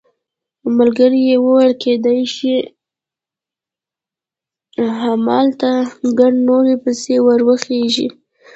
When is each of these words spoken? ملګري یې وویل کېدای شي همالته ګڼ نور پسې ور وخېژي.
ملګري 0.77 1.21
یې 1.29 1.37
وویل 1.45 1.73
کېدای 1.83 2.21
شي 2.35 2.55
همالته 5.01 5.71
ګڼ 6.19 6.33
نور 6.47 6.65
پسې 6.83 7.15
ور 7.25 7.39
وخېژي. 7.47 8.07